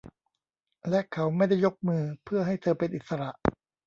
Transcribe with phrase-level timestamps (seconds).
[0.89, 3.31] และเขาไม่ได้ยกมือเพื่อให้เธอเป็นอิสระ